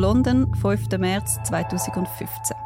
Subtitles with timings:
[0.00, 0.96] London, 5.
[0.96, 2.56] März 2015.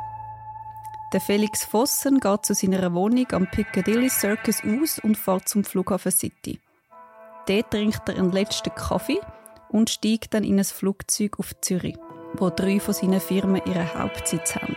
[1.12, 6.12] Der Felix Vossen geht zu seiner Wohnung am Piccadilly Circus aus und fährt zum Flughafen
[6.12, 6.60] City.
[7.48, 9.18] Dort trinkt er einen letzten Kaffee
[9.68, 11.96] und steigt dann in ein Flugzeug auf Zürich,
[12.34, 14.76] wo drei von seinen Firmen ihren Hauptsitz haben.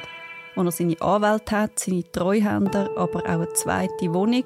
[0.56, 4.46] Wo er seine Anwälte hat, seine Treuhänder, aber auch eine zweite Wohnung,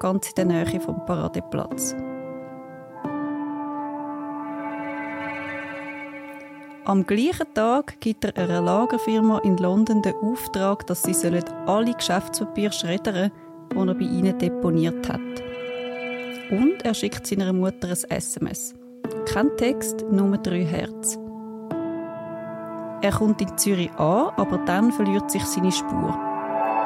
[0.00, 1.94] ganz in der Nähe vom Paradeplatz.
[6.84, 11.14] Am gleichen Tag gibt er einer Lagerfirma in London den Auftrag, dass sie
[11.66, 13.30] alle Geschäftspapiere schreddern
[13.72, 15.20] sollen, die er bei ihnen deponiert hat.
[16.50, 18.74] Und er schickt seiner Mutter ein SMS.
[19.32, 21.16] Kein Text, nur drei Herz.
[23.00, 26.18] Er kommt in Zürich an, aber dann verliert sich seine Spur.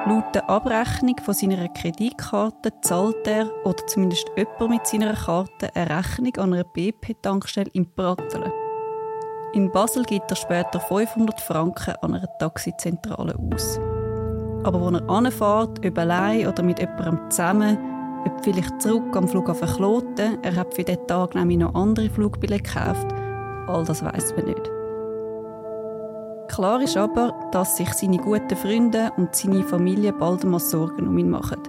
[0.06, 5.88] Laut der Abrechnung von seiner Kreditkarte zahlt er, oder zumindest jemand mit seiner Karte, eine
[5.88, 8.52] Rechnung an einer BP-Tankstelle in Pratteln.
[9.56, 13.80] In Basel gibt er später 500 Franken an einer Taxizentrale aus.
[14.64, 17.78] Aber wo er anfährt, ob allein oder mit jemandem zusammen,
[18.26, 22.64] ob vielleicht zurück am Flughafen Kloten, er hat für diesen Tag nämlich noch andere Flugbillette
[22.64, 23.06] gekauft,
[23.66, 24.70] all das weiß man nicht.
[26.48, 31.16] Klar ist aber, dass sich seine guten Freunde und seine Familie bald mal Sorgen um
[31.16, 31.62] ihn machen.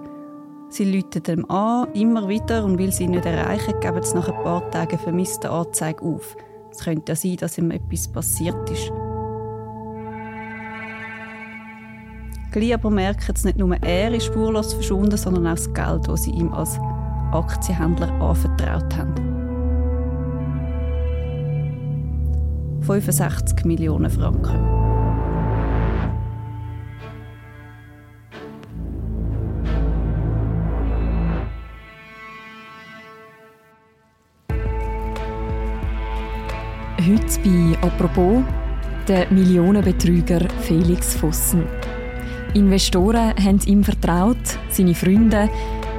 [0.67, 4.28] Sie läuten ihm an, immer wieder, und weil sie ihn nicht erreichen, geben sie nach
[4.28, 6.36] ein paar Tagen vermisste Anzeige auf–
[6.72, 8.92] es könnte ja sein, dass ihm etwas passiert ist.
[12.52, 16.23] Gleich aber merken es nicht nur er ist spurlos verschwunden, sondern auch das Geld, das
[16.23, 16.80] sie ihm als
[17.32, 19.16] Aktienhändler anvertraut haben.
[22.82, 24.86] 65 Millionen Franken.
[37.28, 38.42] Heute bei «Apropos»
[39.06, 41.66] der Millionenbetrüger Felix Vossen.
[42.53, 44.38] Investoren haben ihm vertraut,
[44.70, 45.49] seine Freunde,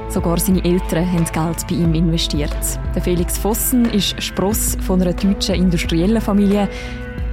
[0.09, 2.79] sogar seine Eltern haben Geld bei ihm investiert.
[2.95, 6.67] Der Felix Vossen ist Spross von einer deutschen industriellen Familie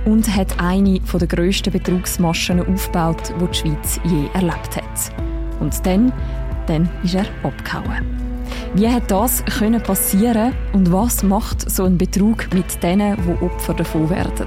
[0.05, 5.13] und hat eine der grössten Betrugsmaschen aufgebaut, die die Schweiz je erlebt hat.
[5.59, 6.13] Und dann,
[6.67, 8.26] dann ist er abgehauen.
[8.77, 13.73] Wie hat das können passieren und was macht so ein Betrug mit denen, die Opfer
[13.73, 14.47] davon werden?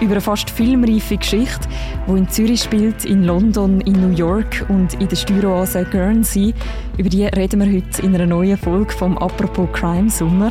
[0.00, 1.68] Über eine fast filmreife Geschichte,
[2.08, 6.54] die in Zürich spielt, in London, in New York und in der Steueroase Guernsey.
[6.96, 10.50] Über die reden wir heute in einer neuen Folge vom «Apropos Crime Sommer».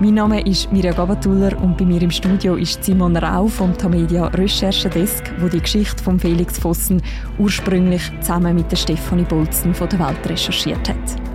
[0.00, 4.28] Mein Name ist Mirja Gabatuller und bei mir im Studio ist Simon Rau vom Tamedia
[4.28, 7.02] Recherchedesk, wo die Geschichte von Felix Vossen
[7.38, 11.27] ursprünglich zusammen mit der Stefanie Bolzen von der Welt recherchiert hat.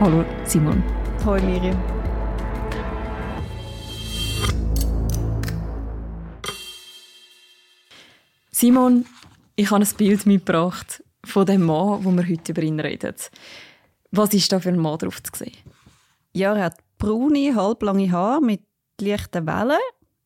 [0.00, 0.80] Hallo Simon.
[1.24, 1.76] Hallo Miriam.
[8.52, 9.06] Simon,
[9.56, 13.16] ich habe ein Bild mitgebracht von dem Mann, wo wir heute über ihn reden.
[14.12, 15.56] Was ist da für ein Mann drauf zu sehen?
[16.32, 18.62] Ja, er hat braune, halblange Haare mit
[19.00, 19.80] leichten Wellen,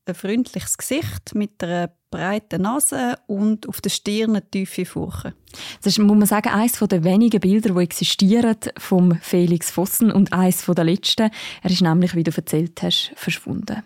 [0.06, 5.34] ein freundliches Gesicht mit einer breiten Nase und auf der Stirn eine tiefe Furche.
[5.82, 10.32] Das ist, muss man sagen, eines der wenigen Bilder, die existieren vom Felix Vossen und
[10.32, 11.30] eines der letzten.
[11.62, 13.82] Er ist nämlich, wie du erzählt hast, verschwunden.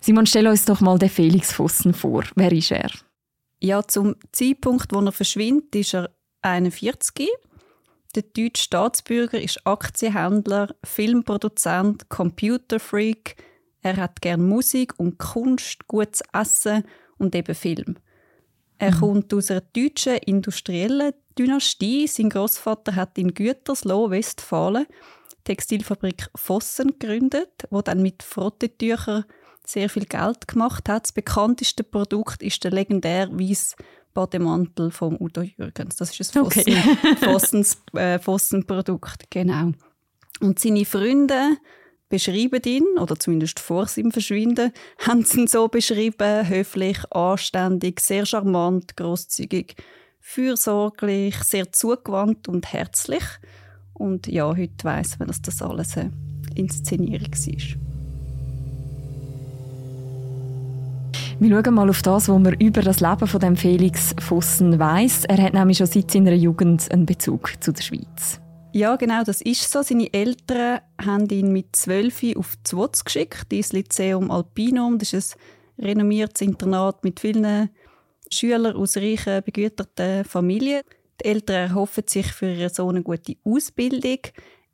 [0.00, 2.24] Simon, stell uns doch mal den Felix Vossen vor.
[2.34, 2.90] Wer ist er?
[3.60, 6.10] Ja, zum Zeitpunkt, wo er verschwindet, ist er
[6.42, 7.28] 41.
[8.14, 13.36] Der deutsche Staatsbürger ist Aktienhändler, Filmproduzent, Computerfreak.
[13.84, 16.84] Er hat gern Musik und Kunst, gutes Essen
[17.18, 17.96] und eben Film.
[18.78, 18.98] Er mhm.
[18.98, 22.06] kommt aus einer deutschen industriellen Dynastie.
[22.06, 29.26] Sein Großvater hat in Gütersloh, Westfalen, die Textilfabrik Vossen gegründet, wo dann mit Frottetüchern
[29.66, 31.04] sehr viel Geld gemacht hat.
[31.04, 33.76] Das bekannteste Produkt ist der legendäre weiße
[34.14, 35.96] Bademantel von Udo Jürgens.
[35.96, 36.82] Das ist ein Vossen, okay.
[37.20, 39.72] Vossens, äh, Vossen-Produkt, genau.
[40.40, 41.58] Und seine Freunde
[42.14, 48.24] beschreiben ihn, oder zumindest vor seinem Verschwinden, haben sie ihn so beschrieben, höflich, anständig, sehr
[48.24, 49.74] charmant, großzügig,
[50.20, 53.24] fürsorglich, sehr zugewandt und herzlich.
[53.94, 56.12] Und ja, heute weiss man, dass das alles eine
[56.54, 57.80] Inszenierung war.
[61.40, 65.24] Wir schauen mal auf das, was man über das Leben von dem Felix Vossen weiß.
[65.24, 68.40] Er hat nämlich schon seit seiner Jugend einen Bezug zu der Schweiz.
[68.76, 69.82] Ja, genau, das ist so.
[69.82, 74.98] Seine Eltern haben ihn mit zwölf auf Zwotz geschickt, ins Lyceum Alpinum.
[74.98, 75.36] Das ist
[75.78, 77.70] ein renommiertes Internat mit vielen
[78.32, 80.82] Schülern aus reichen, begüterten Familien.
[81.20, 84.18] Die Eltern erhoffen sich für ihren Sohn eine gute Ausbildung.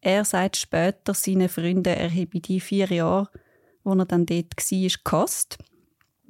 [0.00, 3.28] Er sagt später seinen Freunden, er habe die vier Jahre,
[3.84, 5.58] wo er dann dort war, gehasst.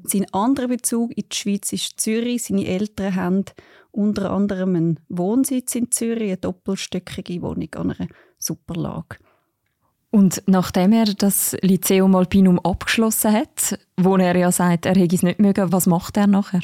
[0.05, 2.45] Sein anderer Bezug in die Schweiz ist Zürich.
[2.45, 3.45] Seine Eltern haben
[3.93, 8.09] unter anderem einen Wohnsitz in Zürich, eine doppelstöckige Wohnung an einer
[8.39, 9.17] Superlage.
[10.11, 15.23] Und nachdem er das Lyceum Alpinum abgeschlossen hat, wo er ja sagt, er hätte es
[15.23, 16.63] nicht mögen, was macht er nachher?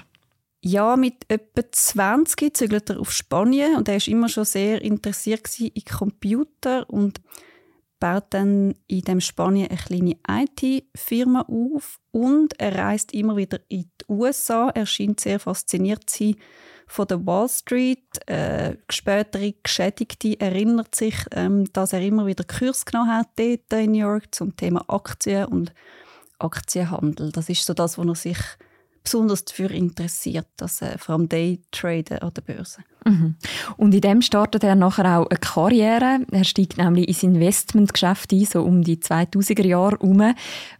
[0.60, 5.48] Ja, mit etwa 20 zügelt er auf Spanien und er war immer schon sehr interessiert
[5.60, 7.20] in Computer und
[8.06, 13.90] baut dann in dem Spanien eine kleine IT-Firma auf und er reist immer wieder in
[14.00, 14.70] die USA.
[14.70, 16.36] Er scheint sehr fasziniert zu sein
[16.86, 18.06] von der Wall Street.
[18.28, 23.90] Äh, spätere Geschädigte erinnert sich, ähm, dass er immer wieder Kurs genommen hat dort in
[23.90, 25.74] New York zum Thema Aktien und
[26.38, 27.32] Aktienhandel.
[27.32, 28.38] Das ist so das, wo er sich
[29.02, 32.84] besonders dafür interessiert, das äh, vor allem Daytraden an der Börse.
[33.06, 33.36] Mhm.
[33.76, 36.20] Und in dem startet er nachher auch eine Karriere.
[36.30, 40.34] Er steigt nämlich ins Investmentgeschäft ein, so um die 2000er Jahre herum.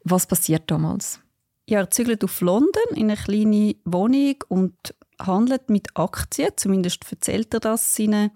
[0.05, 1.20] Was passiert damals?
[1.69, 4.75] Ja, er zügelt auf London in eine kleine Wohnung und
[5.20, 6.50] handelt mit Aktien.
[6.56, 8.31] Zumindest erzählt er das seinen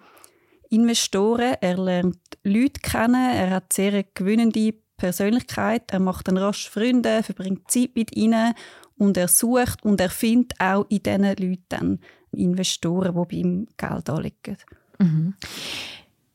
[0.69, 1.57] Investoren.
[1.61, 3.15] Er lernt Leute kennen.
[3.15, 5.91] Er hat sehr eine gewinnende Persönlichkeit.
[5.91, 8.55] Er macht dann rasch Freunde, verbringt Zeit mit ihnen
[8.97, 12.01] und er sucht und er findet auch in diesen Leuten
[12.33, 14.57] Investoren, die bei ihm Geld anlegen.
[14.99, 15.35] Mhm.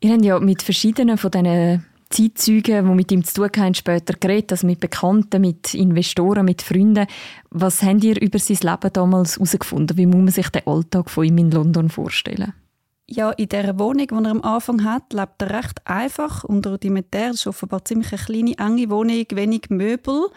[0.01, 4.13] Ihr habt ja mit verschiedenen von diesen Zeitzeugen, die mit ihm zu tun haben, später
[4.13, 7.07] geredet, also mit Bekannten, mit Investoren, mit Freunden.
[7.49, 9.97] Was habt ihr über sein Leben damals herausgefunden?
[9.97, 12.53] Wie muss man sich den Alltag von ihm in London vorstellen?
[13.07, 17.27] Ja, in dieser Wohnung, die er am Anfang hat, lebt er recht einfach und rudimentär.
[17.27, 20.27] Das ist offenbar ziemlich eine kleine, enge Wohnung, wenig Möbel.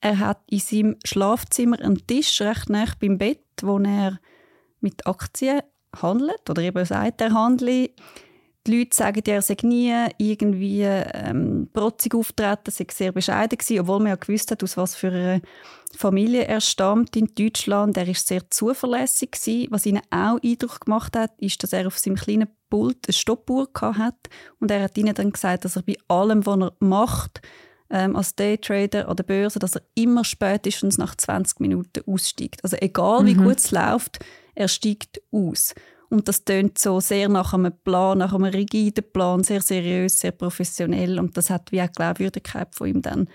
[0.00, 4.18] Er hat in seinem Schlafzimmer einen Tisch recht nah beim Bett, wo er
[4.82, 5.62] mit Aktien
[6.00, 7.90] handelt oder eben sagt, er handle.
[8.64, 13.98] Die Leute sagen, er sei nie irgendwie ähm, protzig auftreten, sei sehr bescheiden gewesen, obwohl
[13.98, 15.40] man ja gewusst hat, aus was für einer
[15.96, 17.96] Familie er stammt in Deutschland.
[17.96, 19.66] Er ist sehr zuverlässig gewesen.
[19.70, 23.68] Was ihnen auch Eindruck gemacht hat, ist, dass er auf seinem kleinen Pult eine Stoppuhr
[23.80, 24.28] hat
[24.60, 27.42] und er hat ihnen dann gesagt, dass er bei allem, was er macht,
[27.90, 32.64] ähm, als Daytrader an der Börse, dass er immer spätestens nach 20 Minuten aussteigt.
[32.64, 33.44] Also egal wie mhm.
[33.44, 34.20] gut es läuft,
[34.54, 35.74] er steigt aus.
[36.08, 40.32] Und das tönt so sehr nach einem Plan, nach einem rigiden Plan, sehr seriös, sehr
[40.32, 41.18] professionell.
[41.18, 43.28] Und das hat wie auch die Glaubwürdigkeit von ihm dann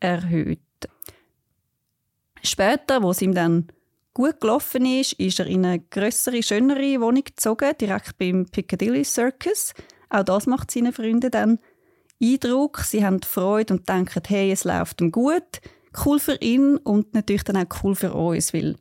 [0.00, 0.60] erhöht.
[2.42, 3.68] Später, wo es ihm dann
[4.12, 9.72] gut gelaufen ist, ist er in eine größere, schönere Wohnung gezogen, direkt beim Piccadilly Circus.
[10.10, 11.58] Auch das macht seine Freunde dann
[12.22, 15.60] Eindruck, sie haben Freude und denken, hey, es läuft ihm gut.
[16.04, 18.76] Cool für ihn und natürlich dann auch cool für uns, weil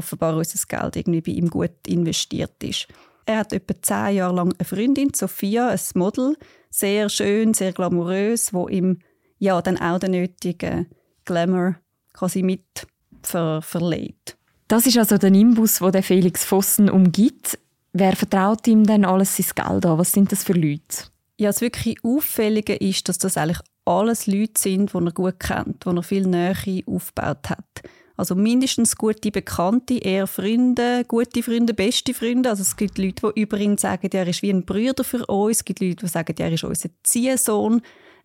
[0.00, 2.88] offenbar unser Geld irgendwie bei ihm gut investiert ist.
[3.26, 6.36] Er hat etwa zehn Jahre lang eine Freundin, Sophia, ein Model,
[6.70, 9.00] sehr schön, sehr glamourös, wo ihm
[9.38, 10.86] ja dann auch den nötigen
[11.26, 11.76] Glamour
[12.12, 12.86] quasi mit
[13.22, 14.36] ver verleiht.
[14.68, 17.58] Das ist also der Nimbus, wo der Felix Vossen umgibt.
[17.92, 19.98] Wer vertraut ihm denn alles sein Geld an?
[19.98, 21.08] Was sind das für Leute?
[21.38, 25.84] Ja, das wirklich Auffällige ist, dass das eigentlich alles Leute sind, die er gut kennt,
[25.84, 27.82] die er viel Nähe aufgebaut hat.
[28.20, 32.50] Also mindestens gute Bekannte, eher Freunde, gute Freunde, beste Freunde.
[32.50, 35.56] Also es gibt Leute, die über ihn sagen, er ist wie ein Bruder für uns.
[35.56, 37.80] Es gibt Leute, die sagen, er ist unser Ziehsohn.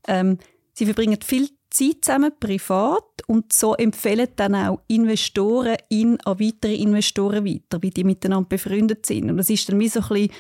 [0.06, 0.38] Ähm,
[0.74, 6.76] sie verbringen viel Zeit zusammen, privat, und so empfehlen dann auch Investoren ihn an weitere
[6.76, 9.30] Investoren weiter, wie die miteinander befreundet sind.
[9.32, 10.32] Und das ist dann wie so ein bisschen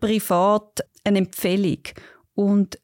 [0.00, 1.80] privat eine Empfehlung.
[2.34, 2.78] Und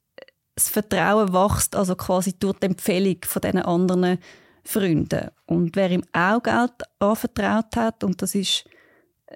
[0.55, 4.19] das Vertrauen wächst also quasi durch die Empfehlung von diesen anderen
[4.65, 5.29] Freunden.
[5.47, 8.65] Und wer ihm auch Geld anvertraut hat, und das ist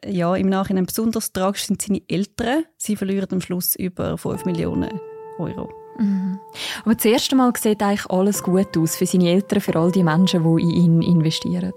[0.04, 2.64] ja, im Nachhinein besonders tragisch, sind seine Eltern.
[2.76, 5.00] Sie verlieren am Schluss über 5 Millionen
[5.38, 5.70] Euro.
[5.98, 6.38] Mhm.
[6.84, 10.04] Aber das erste Mal sieht eigentlich alles gut aus für seine Eltern, für all die
[10.04, 11.72] Menschen, die in ihn investieren.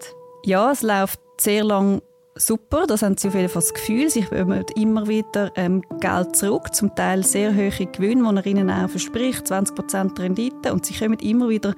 [0.46, 2.02] Ja, es läuft sehr lang
[2.36, 4.10] super, das haben sie auf jeden Fall das Gefühl.
[4.10, 8.70] Sie bekommen immer wieder ähm, Geld zurück, zum Teil sehr hohe Gewinne, die er ihnen
[8.70, 10.72] auch verspricht, 20% Rendite.
[10.72, 11.76] Und sie kommen immer wieder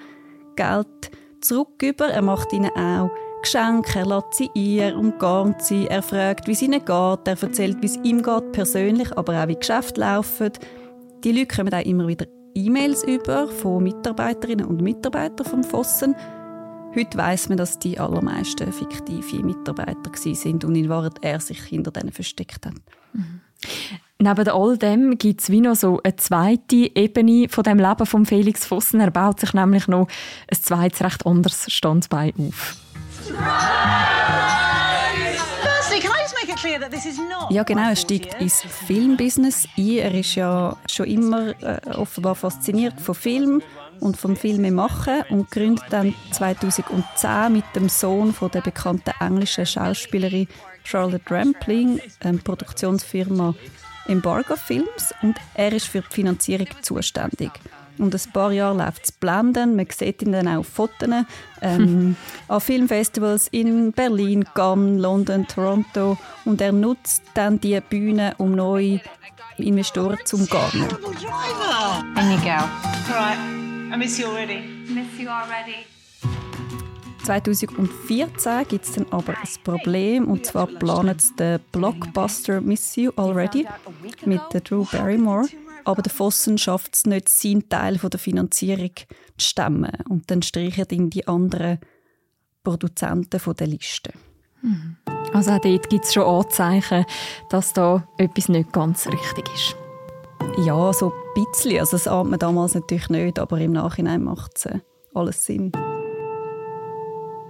[0.55, 1.11] Geld
[1.43, 2.07] zurück über.
[2.07, 3.09] Er macht ihnen auch
[3.41, 7.41] Geschenke, er lädt sie ein, er umgarnt sie, er fragt, wie es ihnen geht, er
[7.41, 10.51] erzählt, wie es ihm geht persönlich, aber auch wie Geschäfte laufen.
[11.23, 16.15] Die Leute kommen auch immer wieder E-Mails über von Mitarbeiterinnen und Mitarbeitern vom Fossen
[16.95, 21.89] Heute weiß man, dass die allermeisten fiktive Mitarbeiter sind und in Wahrheit er sich hinter
[21.89, 22.75] denen versteckt hat.
[23.13, 23.41] Mhm.
[24.19, 28.25] Neben all dem gibt es wie noch so eine zweite Ebene von dem Leben von
[28.25, 29.01] Felix Vossen.
[29.01, 30.07] Er baut sich nämlich noch
[30.49, 32.77] ein zweites recht anderes Standbein auf.
[37.49, 37.89] Ja, genau.
[37.89, 39.89] Er steigt ins Filmbusiness ein.
[39.97, 43.61] Er ist ja schon immer äh, offenbar fasziniert von Film
[43.99, 49.65] und vom Film machen und gründet dann 2010 mit dem Sohn von der bekannten englischen
[49.65, 50.47] Schauspielerin
[50.83, 53.53] Charlotte Rampling eine Produktionsfirma
[54.07, 57.51] Embargo Films und er ist für die Finanzierung zuständig.
[57.97, 59.75] Und ein paar Jahre läuft es blenden.
[59.75, 61.09] Man sieht ihn dann auch auf Fotos
[61.61, 62.15] ähm,
[62.47, 66.17] an Filmfestivals in Berlin, Cannes, London, Toronto.
[66.45, 68.99] Und er nutzt dann diese Bühne, um neue
[69.57, 70.87] Investoren zu umgarnen.
[72.15, 72.49] And you go.
[72.49, 73.37] All right.
[73.93, 74.61] I miss you already.
[74.87, 75.85] Miss you already.
[77.23, 83.11] 2014 gibt es dann aber ein Problem und zwar planen sie den Blockbuster Miss You
[83.15, 83.67] Already
[84.25, 85.47] mit der Drew Barrymore
[85.85, 89.05] aber der Fossen schafft es nicht, seinen Teil von der Finanzierung zu
[89.37, 89.91] stemmen.
[90.09, 91.79] Und dann streichen ihn die anderen
[92.63, 94.13] Produzenten von der Liste.
[94.61, 94.97] Mhm.
[95.33, 97.05] Also auch dort gibt es schon Anzeichen,
[97.49, 99.75] dass da etwas nicht ganz richtig ist.
[100.65, 101.79] Ja, so ein bisschen.
[101.79, 104.79] Also das ahnt man damals natürlich nicht, aber im Nachhinein macht es äh,
[105.13, 105.71] alles Sinn.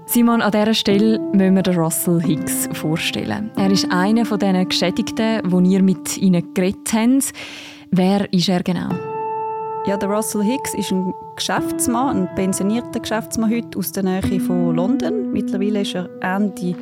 [0.05, 3.51] Simon, an dieser Stelle müssen wir den Russell Hicks vorstellen.
[3.55, 7.33] Er ist einer von diesen Geschädigten, die ihr mit ihnen geredet habt.
[7.89, 8.89] Wer ist er genau?
[9.85, 14.75] Ja, der Russell Hicks ist ein Geschäftsmann, ein pensionierter Geschäftsmann heute aus der Nähe von
[14.75, 15.31] London.
[15.31, 16.75] Mittlerweile ist er Ende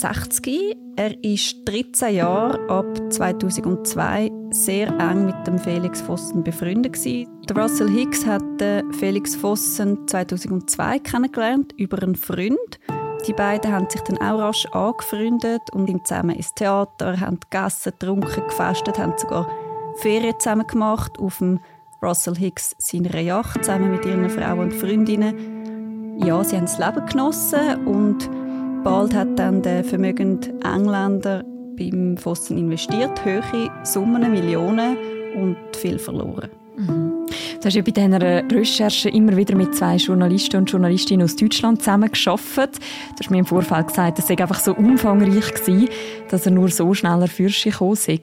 [0.00, 0.76] 60.
[0.96, 7.28] Er ist 13 Jahre ab 2002 sehr eng mit dem Felix Vossen befreundet gewesen.
[7.56, 8.42] Russell Hicks hat
[8.98, 12.58] Felix Vossen 2002 kennengelernt über einen Freund.
[13.26, 17.92] Die beiden haben sich dann auch rasch angefreundet und sind zusammen ins Theater, haben gegessen,
[17.98, 19.50] getrunken, gefestet, haben sogar
[19.96, 21.58] Ferien zusammen gemacht auf dem
[22.00, 26.18] Russell Hicks seiner Yacht zusammen mit ihren Frauen und Freundinnen.
[26.24, 28.30] Ja, sie haben das Leben genossen und
[28.88, 31.44] bald hat dann der vermögende Engländer
[31.76, 34.96] beim Fossen investiert, hohe Summen, Millionen
[35.36, 36.48] und viel verloren.
[36.78, 37.26] Mhm.
[37.60, 41.80] Du hast ja bei dieser Recherche immer wieder mit zwei Journalisten und Journalistinnen aus Deutschland
[41.80, 42.78] zusammengearbeitet.
[42.78, 45.90] Du hast mir im Vorfeld gesagt, es sei einfach so umfangreich gewesen,
[46.30, 48.18] dass er nur so schneller für sich gekommen sei.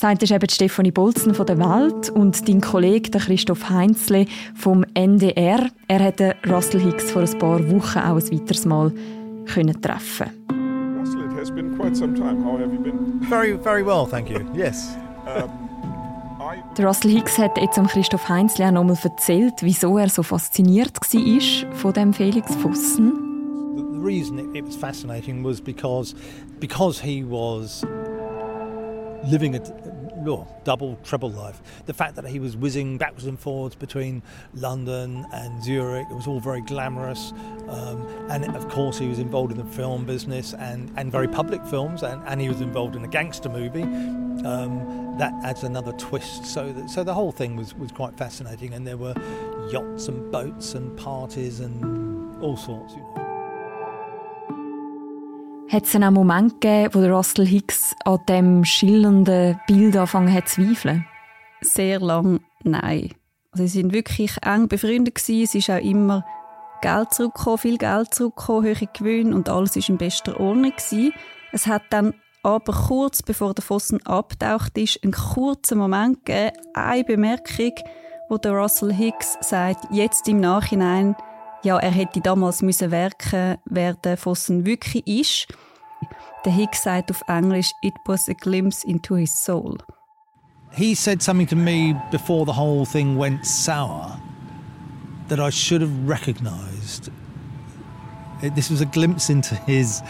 [0.00, 5.68] Eine ist eben Stefanie Bolzen von der Welt und dein Kollege Christoph Heinzle vom NDR.
[5.88, 8.92] Er hätte Russell Hicks vor ein paar Wochen auch ein weiteres Mal
[9.46, 10.30] können treffen.
[10.98, 12.42] Russell, it has been quite some time.
[12.42, 13.20] How have you been?
[13.28, 14.46] Very, very well, thank you.
[14.54, 14.96] Yes.
[15.26, 15.62] Um,
[16.76, 20.98] der Russell Hicks hat jetzt am Christoph Heinzle auch nochmal erzählt, wieso er so fasziniert
[21.00, 23.12] war von dem Felix Vossen.
[23.76, 26.14] The, reason it, was fascinating was because
[26.58, 27.84] because he was
[29.30, 29.60] living a
[30.28, 31.60] oh, double, treble life.
[31.86, 34.22] The fact that he was whizzing backwards and forwards between
[34.54, 37.32] London and Zurich, it was all very glamorous.
[37.68, 41.64] Um, and of course, he was involved in the film business and, and very public
[41.66, 43.82] films, and, and he was involved in a gangster movie.
[43.82, 46.46] Um, that adds another twist.
[46.46, 49.14] So, that, so the whole thing was, was quite fascinating, and there were
[49.70, 53.31] yachts and boats and parties and all sorts, you know.
[55.72, 60.46] Hat es einen Moment gegeben, wo der Russell Hicks an dem schillernden Bild angefangen hat
[60.46, 61.06] zu zweifeln?
[61.62, 63.14] Sehr lang nein.
[63.52, 65.16] Also sie sind wirklich eng befreundet.
[65.16, 66.26] Es ist auch immer
[66.82, 70.74] Geld zurückgekommen, viel Geld zurückgekommen, hohe Gewinne und alles ist in bester Ordnung.
[71.52, 72.12] Es hat dann
[72.42, 77.72] aber kurz bevor der Fossen abtaucht ist, einen kurzen Moment gegeben, eine Bemerkung,
[78.28, 81.16] wo der Russell Hicks sagt, jetzt im Nachhinein,
[81.62, 85.46] ja, er hätte damals müssen werken, wer der Fossen wirklich ist.
[86.44, 89.78] Der Hicks sagt auf Englisch, it was a glimpse into his soul.
[90.72, 94.18] He said something to me before the whole thing went sour
[95.28, 97.10] that I should have recognised.
[98.54, 100.02] This was a glimpse into his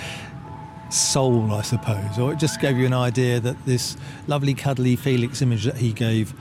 [0.88, 5.42] soul, I suppose, or it just gave you an idea that this lovely, cuddly Felix
[5.42, 6.32] image that he gave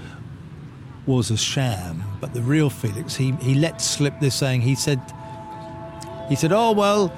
[1.05, 2.03] was a sham.
[2.19, 4.99] But the real Felix, he, he let slip this saying, he said,
[6.29, 7.11] he said, oh, well,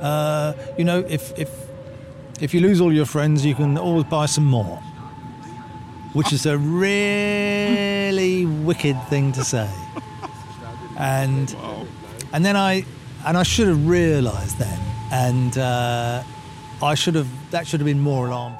[0.00, 1.50] uh, you know, if, if,
[2.40, 4.82] if you lose all your friends, you can always buy some more.
[6.12, 9.70] Which is a really wicked thing to say.
[10.98, 11.56] And,
[12.32, 12.84] and then I,
[13.26, 14.78] and I should have realised then,
[15.10, 16.22] and uh,
[16.82, 18.56] I should have, that should have been more alarm.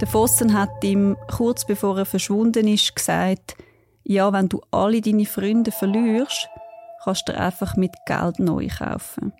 [0.00, 3.56] Der Fossen hat ihm kurz bevor er verschwunden ist gesagt,
[4.02, 6.48] ja, wenn du alle deine Freunde verlierst,
[7.04, 9.32] kannst du einfach mit Geld neu kaufen.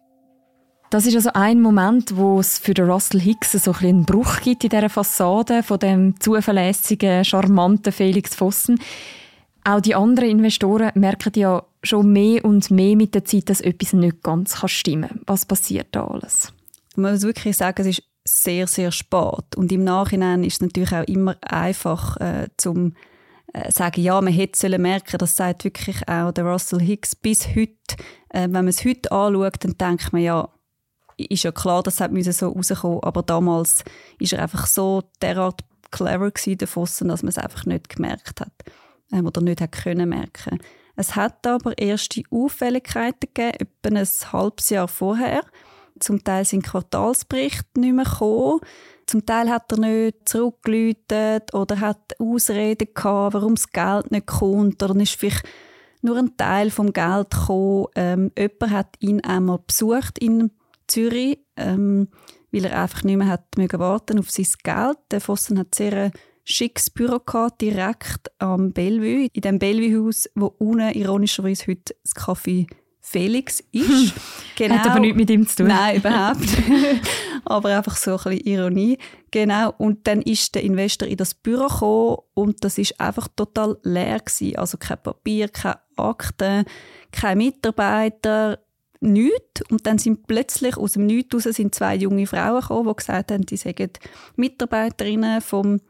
[0.90, 4.40] Das ist also ein Moment, wo es für den Russell Hicks so ein einen Bruch
[4.40, 8.80] gibt in dieser Fassade von dem zuverlässigen, charmanten Felix Fossen.
[9.64, 13.94] Auch die anderen Investoren merken ja schon mehr und mehr mit der Zeit, dass etwas
[13.94, 15.22] nicht ganz stimmen kann.
[15.26, 16.52] Was passiert da alles?
[16.96, 19.56] Man muss wirklich sagen, es ist sehr, sehr spät.
[19.56, 22.94] Und im Nachhinein ist es natürlich auch immer einfach, äh, zum
[23.52, 27.48] äh, sagen, ja, man hätte sollen merken, das sagt wirklich auch der Russell Hicks bis
[27.48, 27.96] heute.
[28.28, 30.48] Äh, wenn man es heute anschaut, dann denkt man, ja,
[31.16, 33.84] ist ja klar, das hat so rauskommen, aber damals
[34.18, 36.30] ist er einfach so derart clever
[36.66, 38.52] Fossen, dass man es einfach nicht gemerkt hat
[39.10, 40.60] äh, oder nicht hat können merken.
[40.96, 45.42] Es hat aber erste Auffälligkeiten gegeben, etwa ein halbes Jahr vorher.
[46.00, 48.60] Zum Teil sind Quartalsberichte nicht mehr gekommen.
[49.06, 54.82] Zum Teil hat er nicht zurückgeläutet oder hat Ausreden gehabt, warum das Geld nicht kommt.
[54.82, 55.44] Oder ist vielleicht
[56.02, 57.86] nur ein Teil vom Geld gekommen.
[57.94, 60.50] Ähm, jemand hat ihn einmal besucht in
[60.86, 62.08] Zürich, ähm,
[62.50, 64.98] weil er einfach nicht mehr hat warten auf sein Geld.
[65.10, 66.12] Der Fossen hat sehr ein
[66.44, 72.66] schickes Büro gehabt, direkt am Bellevue, in dem Bellevue-Haus, wo unten ironischerweise heute das Café
[73.00, 74.14] Felix ist.
[74.56, 74.76] genau.
[74.76, 75.68] Hat aber nichts mit ihm zu tun.
[75.68, 76.46] Nein, überhaupt
[77.44, 78.98] Aber einfach so ein bisschen Ironie.
[79.30, 79.72] Genau.
[79.78, 84.18] Und dann ist der Investor in das Büro gekommen und das ist einfach total leer
[84.18, 84.56] gewesen.
[84.56, 86.64] Also kein Papier, keine Akten,
[87.10, 88.58] kein Mitarbeiter,
[89.00, 89.62] nichts.
[89.70, 93.32] Und dann sind plötzlich aus dem Nichts raus sind zwei junge Frauen gekommen, die gesagt
[93.32, 93.90] haben, die seien
[94.36, 95.80] Mitarbeiterinnen vom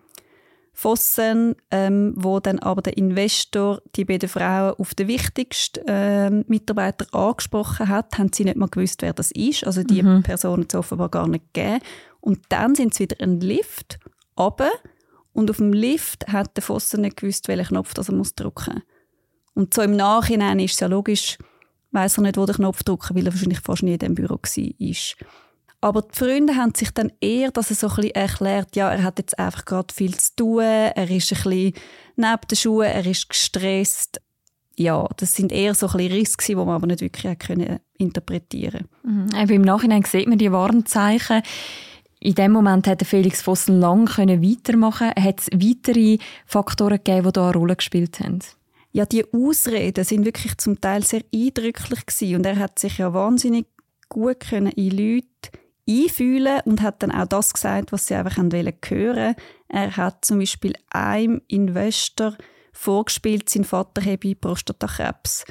[0.80, 7.04] Fossen, ähm, wo dann aber der Investor die beiden Frauen auf den wichtigsten äh, Mitarbeiter
[7.14, 9.66] angesprochen hat, haben sie nicht mal gewusst, wer das ist.
[9.66, 10.22] Also die mhm.
[10.22, 11.80] Person hat es offenbar gar nicht gegeben.
[12.20, 13.98] Und dann sind sie wieder einen Lift
[14.38, 14.70] runter
[15.34, 18.72] und auf dem Lift hat der Fossen nicht gewusst, welchen Knopf das er muss drücken
[18.72, 18.82] muss.
[19.52, 21.36] Und so im Nachhinein ist es ja logisch,
[21.90, 24.36] weiß er nicht, wo der Knopf drücken, weil er wahrscheinlich fast nie in dem Büro
[24.36, 25.26] war.
[25.80, 29.02] Aber die Freunde haben sich dann eher dass er so ein bisschen erklärt, ja, er
[29.02, 31.72] hat jetzt einfach gerade viel zu tun, er ist ein bisschen
[32.16, 34.20] neben den Schuhen, er ist gestresst.
[34.76, 38.88] Ja, das sind eher so ein bisschen Risse, die man aber nicht wirklich können interpretieren
[39.02, 39.36] konnte.
[39.36, 39.50] Mhm.
[39.50, 41.42] Im Nachhinein sieht man die Warnzeichen.
[42.18, 45.26] In dem Moment hätte Felix Vossen lang weitermachen können.
[45.26, 48.40] Hat es weitere Faktoren gegeben, die da eine Rolle gespielt haben?
[48.92, 52.36] Ja, die Ausreden sind wirklich zum Teil sehr eindrücklich gewesen.
[52.36, 53.66] und er hat sich ja wahnsinnig
[54.08, 55.29] gut können in Leute
[55.90, 59.34] einfühlen und hat dann auch das gesagt, was sie einfach hören hören.
[59.68, 62.36] Er hat zum Beispiel einem Investor
[62.72, 65.44] vorgespielt, sein Vater habe Prostatakrebs.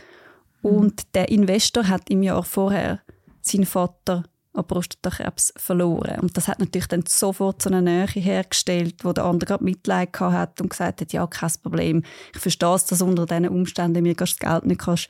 [0.62, 0.70] Mhm.
[0.70, 3.02] Und der Investor hat im Jahr vorher
[3.42, 4.24] seinen Vater
[4.54, 6.20] an Prostatakrebs verloren.
[6.22, 10.20] Und das hat natürlich dann sofort so eine Nähe hergestellt, wo der andere gerade Mitleid
[10.20, 12.04] hat und gesagt hat, ja, kein Problem.
[12.34, 15.10] Ich verstehe es, dass unter diesen Umständen mir das Geld nicht kannst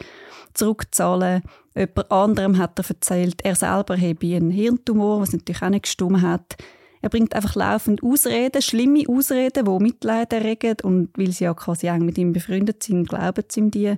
[0.53, 1.43] zurückzahlen
[1.75, 6.21] Jemand anderem hat er erzählt, er selber habe einen Hirntumor, was natürlich auch nicht gestimmt
[6.21, 6.57] hat.
[7.01, 10.75] Er bringt einfach laufend Ausreden, schlimme Ausreden, die Mitleid erregen.
[10.83, 13.95] Und weil sie ja quasi eng mit ihm befreundet sind, glauben sie ihm die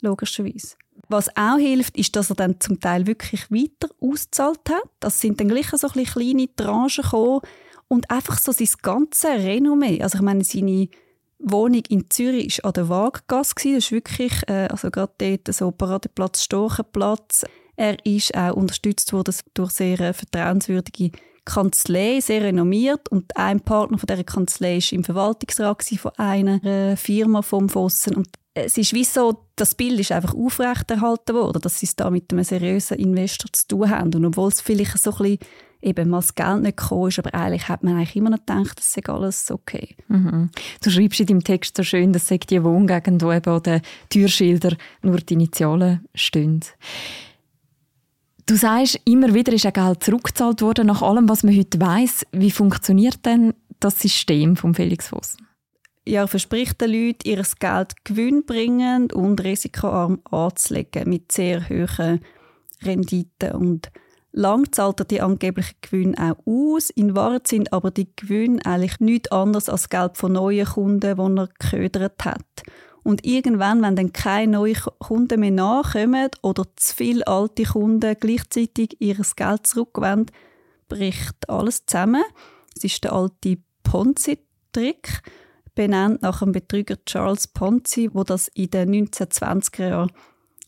[0.00, 0.76] logischerweise.
[1.08, 4.82] Was auch hilft, ist, dass er dann zum Teil wirklich weiter ausgezahlt hat.
[5.00, 7.40] Das sind dann gleich so kleine Tranchen gekommen
[7.88, 10.02] und einfach so sein ganzes Renommee.
[10.02, 10.88] Also ich meine, seine
[11.38, 13.54] Wohnung in Zürich war an der Waaggasse.
[13.54, 17.44] Das ist wirklich, äh, also gerade dort so Paradeplatz, Storchenplatz.
[17.76, 21.12] Er ist auch unterstützt worden durch sehr äh, vertrauenswürdige
[21.44, 23.08] Kanzlei, sehr renommiert.
[23.08, 28.16] Und ein Partner von dieser Kanzlei war im Verwaltungsrat von einer äh, Firma vom Fossen.
[28.16, 32.10] Und es ist wie so, das Bild ist einfach aufrechterhalten worden, dass sie es da
[32.10, 34.14] mit einem seriösen Investor zu tun haben.
[34.14, 35.38] Und obwohl es vielleicht so ein bisschen
[35.80, 38.78] eben mal das Geld nicht gekommen ist, aber eigentlich hat man eigentlich immer noch gedacht,
[38.78, 39.96] das sei alles okay.
[40.08, 40.50] Mhm.
[40.82, 44.76] Du schreibst in deinem Text so schön, dass die Wohngegend, wo eben an den Türschildern
[45.02, 46.60] nur die Initialen stehen.
[48.46, 52.26] Du sagst, immer wieder ist ein Geld zurückgezahlt worden, nach allem, was man heute weiß.
[52.32, 55.36] Wie funktioniert denn das System von Felix Voss?
[56.08, 62.20] Ja, er verspricht den Leuten, ihr Geld gewinnbringend und risikoarm anzulegen mit sehr hohen
[62.82, 63.52] Renditen.
[63.52, 63.90] Und
[64.32, 66.88] lang zahlt er die angeblichen Gewinne auch aus.
[66.88, 71.38] In Wahrheit sind aber die Gewinne eigentlich nichts anderes als Geld von neuen Kunden, die
[71.40, 72.62] er geködert hat.
[73.02, 78.96] Und irgendwann, wenn dann keine neuen Kunden mehr nachkommen oder zu viele alte Kunden gleichzeitig
[78.98, 80.34] ihr Geld zurückwenden,
[80.88, 82.24] bricht alles zusammen.
[82.74, 85.20] Es ist der alte Ponzi-Trick,
[85.78, 90.12] benannt nach dem Betrüger Charles Ponzi, wo das in den 1920er Jahren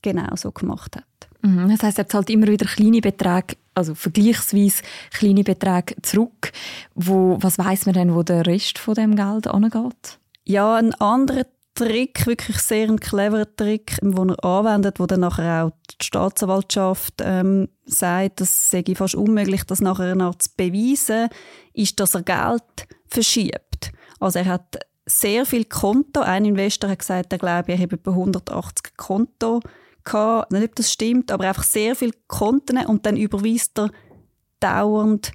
[0.02, 1.04] genau so gemacht hat.
[1.42, 1.68] Mhm.
[1.68, 6.52] Das heißt, er zahlt immer wieder kleine Beträge, also vergleichsweise kleine Beträge zurück.
[6.94, 10.20] Wo, was weiß man denn, wo der Rest von dem Geld angeht?
[10.44, 15.64] Ja, ein anderer Trick, wirklich sehr ein cleverer Trick, den er anwendet, wo dann nachher
[15.64, 21.30] auch die Staatsanwaltschaft ähm, sagt, das sei fast unmöglich, das nachher noch zu beweisen,
[21.72, 23.90] ist, dass er Geld verschiebt.
[24.20, 24.78] Also er hat
[25.10, 26.20] sehr viel Konto.
[26.20, 29.60] Ein Investor hat gesagt, er glaube, er habe etwa 180 Konto
[30.04, 30.52] gehabt.
[30.52, 33.90] Nicht, ob das stimmt, aber einfach sehr viele Konten und dann überweist er
[34.60, 35.32] dauernd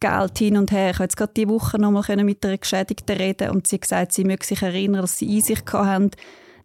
[0.00, 0.90] Geld hin und her.
[0.90, 3.82] Ich habe jetzt gerade diese Woche noch mal mit einer Geschädigten reden und sie hat
[3.82, 6.10] gesagt, sie möge sich erinnern, dass sie Einsicht hatten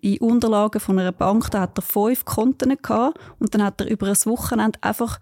[0.01, 1.49] in Unterlagen von einer Bank.
[1.49, 5.19] Da hat er fünf Konten gehabt und dann hat er über ein Wochenende einfach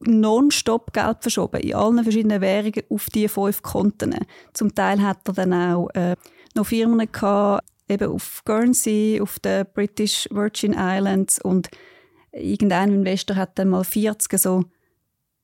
[0.00, 4.14] nonstop Geld verschoben, in allen verschiedenen Währungen auf diese fünf Konten.
[4.52, 6.16] Zum Teil hat er dann auch äh,
[6.54, 11.68] noch Firmen gehabt, eben auf Guernsey, auf den British Virgin Islands und
[12.32, 14.64] irgendein Investor hat dann mal 40 so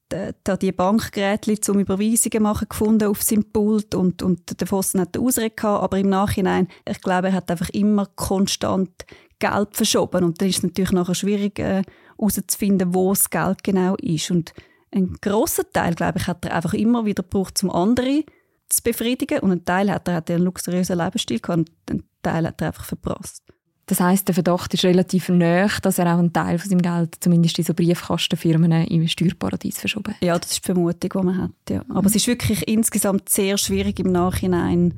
[0.08, 5.16] da die Bankgeräte zum Überweisungen machen gefunden auf seinem Pult und, und der Fossen hat
[5.16, 9.04] eine Ausrede gehabt, aber im Nachhinein, ich glaube, er hat einfach immer konstant
[9.38, 11.82] Geld verschoben und dann ist es natürlich nachher schwierig äh,
[12.18, 14.52] herauszufinden, wo das Geld genau ist und
[14.92, 18.24] ein großer Teil, glaube ich, hat er einfach immer wieder gebraucht, zum anderen
[18.68, 22.46] zu befriedigen und ein Teil hat er hat einen luxuriösen Lebensstil gehabt und einen Teil
[22.46, 23.42] hat er einfach verprasst.
[23.88, 27.16] Das heißt, der Verdacht ist relativ nah, dass er auch einen Teil von seinem Geld,
[27.20, 30.22] zumindest in so Briefkastenfirmen, im Steuerparadies verschoben hat.
[30.24, 31.50] Ja, das ist die Vermutung, die man hat.
[31.70, 31.83] Ja.
[31.88, 32.07] Aber mhm.
[32.07, 34.94] es ist wirklich insgesamt sehr schwierig im Nachhinein,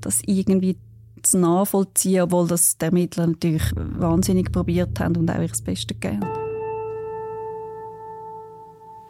[0.00, 0.78] das irgendwie
[1.24, 6.24] zu nachvollziehen, obwohl das die Ermittler natürlich wahnsinnig probiert haben und auch ihr Bestes gegeben
[6.24, 6.47] haben.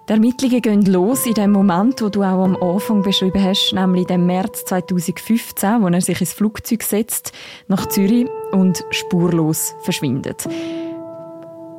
[0.08, 4.08] Die Ermittlungen gehen los in dem Moment, wo du auch am Anfang beschrieben hast, nämlich
[4.08, 7.32] im März 2015, wo er sich ins Flugzeug setzt
[7.66, 10.48] nach Zürich und spurlos verschwindet.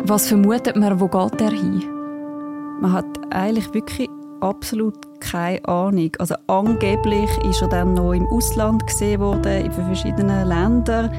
[0.04, 1.84] Was vermutet man, wo geht er hin?
[2.80, 4.08] Man hat eigentlich wirklich
[4.42, 6.12] absolut keine Ahnung.
[6.20, 11.12] Also angeblich ist er dann noch im Ausland gesehen worden, in verschiedenen Ländern.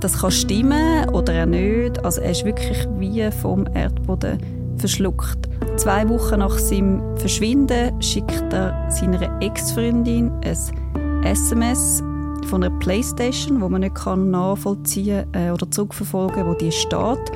[0.00, 2.04] Das kann stimmen oder auch nicht.
[2.04, 5.48] Also er ist wirklich wie vom Erdboden verschluckt.
[5.76, 12.02] Zwei Wochen nach seinem Verschwinden schickt er seiner Ex-Freundin ein SMS
[12.48, 17.32] von einer Playstation, wo man nicht kann nachvollziehen äh, oder zurückverfolgen, wo die steht.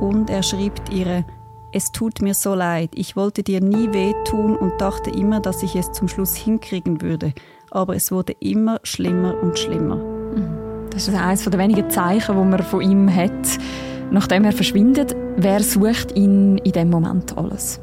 [0.00, 1.24] Und er schreibt ihr:
[1.72, 2.90] Es tut mir so leid.
[2.94, 7.32] Ich wollte dir nie wehtun und dachte immer, dass ich es zum Schluss hinkriegen würde.
[7.70, 9.96] Aber es wurde immer schlimmer und schlimmer.
[9.96, 10.70] Mhm.
[10.90, 13.58] Das ist eines der wenigen Zeichen, die man von ihm hat.
[14.10, 17.80] Nachdem er verschwindet, wer sucht ihn in dem Moment alles?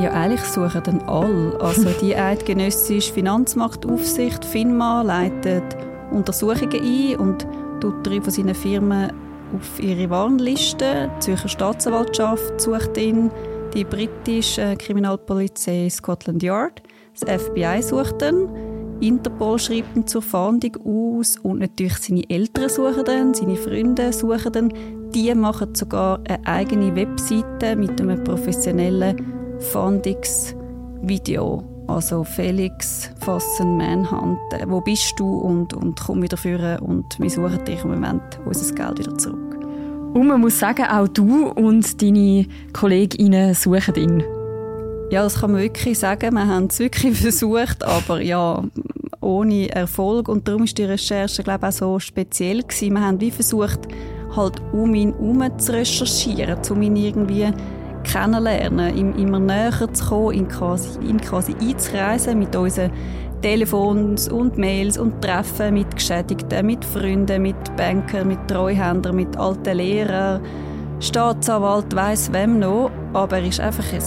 [0.00, 1.58] Ja, eigentlich suchen dann alle.
[1.60, 5.76] Also die eidgenössische Finanzmarktaufsicht FINMA leitet
[6.12, 7.46] Untersuchungen ein und
[7.80, 9.12] tut drei von seinen Firmen
[9.54, 11.10] auf ihre Warnliste.
[11.16, 13.30] Die Zürcher Staatsanwaltschaft sucht ihn,
[13.74, 16.82] die britische Kriminalpolizei Scotland Yard,
[17.18, 18.48] das FBI sucht ihn,
[19.00, 24.54] Interpol schreibt ihn zur Fahndung aus und natürlich seine Eltern suchen ihn, seine Freunde suchen
[24.54, 24.72] ihn.
[25.14, 31.64] Die machen sogar eine eigene Webseite mit einem professionellen Fahndungsvideo.
[31.86, 37.64] Also Felix, fassen, Manhunt, wo bist du und, und komm wieder führen und wir suchen
[37.64, 39.56] dich im Moment unser Geld wieder zurück.
[40.12, 44.22] Und man muss sagen, auch du und deine Kolleginnen suchen ihn.
[45.10, 46.34] Ja, das kann man wirklich sagen.
[46.34, 48.62] Wir haben es wirklich versucht, aber ja,
[49.20, 50.28] ohne Erfolg.
[50.28, 52.94] Und darum ist die Recherche, glaube ich, auch so speziell gewesen.
[52.94, 53.80] Wir haben wie versucht,
[54.34, 57.48] halt um ihn herum zu recherchieren, um ihn irgendwie
[58.04, 62.90] kennenlernen, ihm immer näher zu kommen, ihn quasi, ihn quasi einzureisen mit unseren
[63.42, 69.76] Telefons und Mails und Treffen mit Geschädigten, mit Freunden, mit Bankern, mit Treuhändern, mit alten
[69.76, 70.42] Lehrern,
[71.00, 72.90] Staatsanwalt, weiss wem noch.
[73.12, 74.00] Aber er ist einfach ein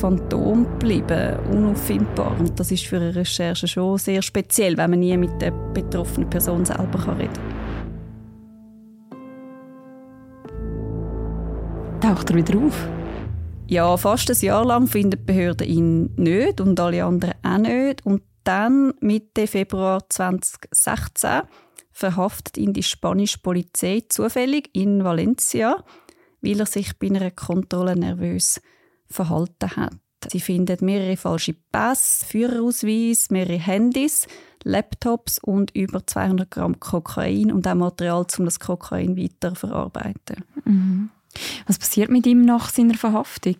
[0.00, 2.34] Phantom geblieben, unauffindbar.
[2.38, 6.30] Und das ist für eine Recherche schon sehr speziell, wenn man nie mit der betroffenen
[6.30, 7.57] Person selber reden kann.
[12.08, 12.88] Taucht er wieder auf?
[13.66, 18.06] Ja, fast ein Jahr lang findet die Behörde ihn nicht und alle anderen auch nicht.
[18.06, 21.42] Und dann, Mitte Februar 2016,
[21.92, 25.84] verhaftet ihn die spanische Polizei zufällig in Valencia,
[26.40, 28.58] weil er sich bei einer Kontrolle nervös
[29.10, 29.92] verhalten hat.
[30.32, 34.26] Sie finden mehrere falsche Pässe, Führerausweis, mehrere Handys,
[34.64, 40.42] Laptops und über 200 Gramm Kokain und auch Material, um das Kokain weiter zu verarbeiten.
[40.64, 41.10] Mhm.
[41.66, 43.56] Was passiert mit ihm nach seiner Verhaftung?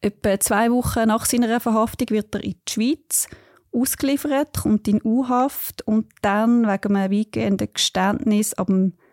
[0.00, 3.28] Etwa zwei Wochen nach seiner Verhaftung wird er in die Schweiz
[3.72, 8.70] ausgeliefert, kommt in U-Haft und dann wegen einem weitgehenden Geständnis ab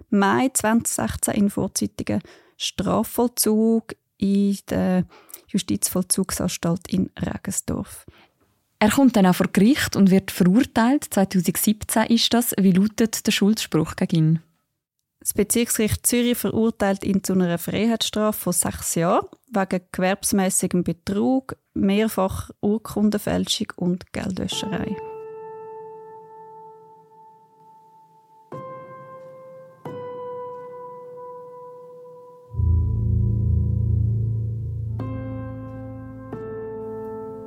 [0.10, 2.22] Mai 2016 in vorzeitigen
[2.58, 5.06] Strafvollzug in der
[5.48, 8.06] Justizvollzugsanstalt in Regensdorf.
[8.80, 11.06] Er kommt dann auch vor Gericht und wird verurteilt.
[11.12, 12.54] 2017 ist das.
[12.60, 14.40] Wie lautet der Schuldspruch gegen ihn?
[15.22, 22.50] Das Bezirksgericht Zürich verurteilt ihn zu einer Freiheitsstrafe von sechs Jahren wegen gewerbsmäßigem Betrug, mehrfach
[22.60, 24.96] Urkundenfälschung und Geldwäscherei.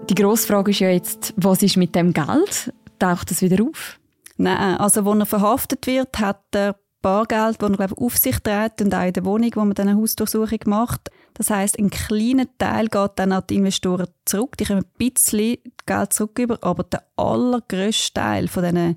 [0.09, 2.73] Die grosse Frage ist ja jetzt, was ist mit dem Geld?
[3.01, 3.99] Taucht das wieder auf?
[4.37, 8.81] Nein, also als er verhaftet wird, hat er Bargeld, das er glaube auf sich trägt
[8.81, 11.11] und auch in der Wohnung, wo man dann eine Hausdurchsuchung macht.
[11.35, 14.57] Das heißt, ein kleiner Teil geht dann an die Investoren zurück.
[14.57, 18.95] Die kommen ein bisschen Geld zurück über, aber der allergrößte Teil von diesen,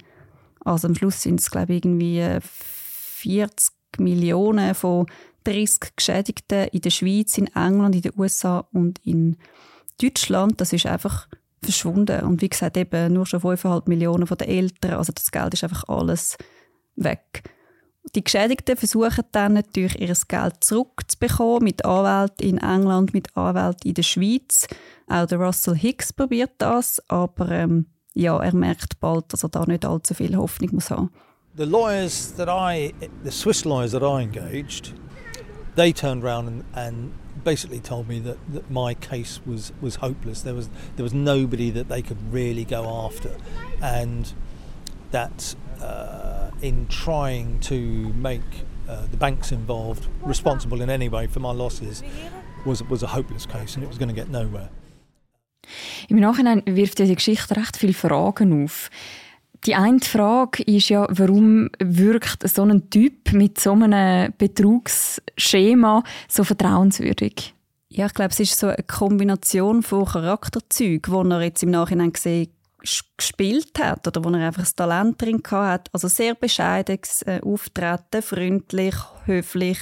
[0.64, 5.06] also am Schluss sind es glaube ich irgendwie 40 Millionen von
[5.44, 9.36] 30 Geschädigten in der Schweiz, in England, in den USA und in
[10.02, 11.28] Deutschland, das ist einfach
[11.62, 12.22] verschwunden.
[12.22, 14.94] Und wie gesagt, eben nur schon 5,5 Millionen von den Eltern.
[14.94, 16.38] Also das Geld ist einfach alles
[16.96, 17.44] weg.
[18.16, 23.94] Die Geschädigten versuchen dann natürlich, ihr Geld zurückzubekommen mit Anwälten in England, mit Anwälten in
[23.94, 24.68] der Schweiz.
[25.08, 29.66] Auch der Russell Hicks probiert das, aber ähm, ja, er merkt bald, dass er da
[29.66, 31.12] nicht allzu viel Hoffnung muss haben.
[31.56, 32.94] The lawyers that I,
[33.24, 34.94] the Swiss lawyers that I engaged,
[35.76, 37.12] they turned around and, and
[37.44, 40.44] basically told me that, that my case was, was hopeless.
[40.44, 43.36] There was there was nobody that they could really go after,
[43.82, 44.32] and
[45.12, 47.76] that uh, in trying to
[48.16, 48.42] make
[48.88, 52.04] uh, the banks involved responsible in any way for my losses
[52.66, 54.70] was was a hopeless case, and it was going to get nowhere.
[56.08, 58.90] Im Nachhinein wirft diese Geschichte recht viele Fragen auf.
[59.66, 66.44] Die eine Frage ist ja, warum wirkt so ein Typ mit so einem Betrugsschema so
[66.44, 67.54] vertrauenswürdig?
[67.90, 72.14] Ja, ich glaube, es ist so eine Kombination von Charakterzügen, die er jetzt im Nachhinein
[72.14, 72.50] gesehen
[73.18, 75.90] gespielt hat oder wo er einfach das Talent drin hat.
[75.94, 78.96] Also sehr bescheidenes äh, Auftreten, freundlich,
[79.26, 79.80] höflich,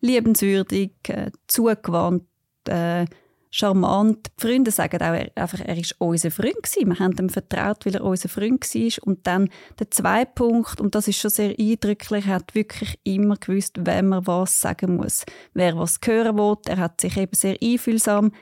[0.00, 2.24] liebenswürdig, äh, zugewandt,
[2.68, 3.06] äh,
[3.50, 4.30] charmant.
[4.38, 6.88] Die Freunde sagen auch, er, einfach, er ist unser Freund gewesen.
[6.88, 9.06] Wir haben ihm vertraut, weil er unser Freund war.
[9.06, 13.36] Und dann der zweite Punkt, und das ist schon sehr eindrücklich, er hat wirklich immer
[13.36, 15.24] gewusst, wem er was sagen muss.
[15.54, 16.56] Wer was hören will.
[16.66, 18.32] Er hat sich eben sehr einfühlsam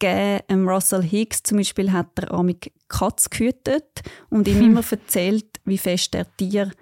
[0.00, 0.68] gegeben.
[0.68, 6.14] Russell Hicks zum Beispiel hat er amig Katz gehütet und ihm immer erzählt, wie fest
[6.14, 6.72] er Tier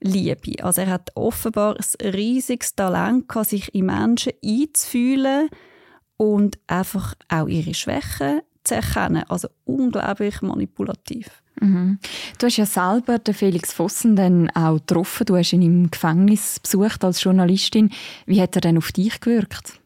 [0.00, 0.62] liebe.
[0.62, 5.48] Also er hat offenbar ein riesiges Talent, sich in Menschen einzufühlen
[6.16, 9.24] und einfach auch ihre Schwächen zu erkennen.
[9.28, 11.42] Also unglaublich manipulativ.
[11.60, 11.98] Mhm.
[12.38, 15.26] Du hast ja selber den Felix Vossen dann auch getroffen.
[15.26, 17.90] Du hast ihn im Gefängnis besucht als Journalistin.
[18.26, 19.80] Wie hat er denn auf dich gewirkt?